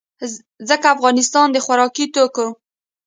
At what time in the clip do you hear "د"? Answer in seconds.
1.51-1.57